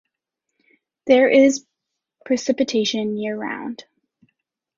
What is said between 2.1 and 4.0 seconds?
precipitation year-round.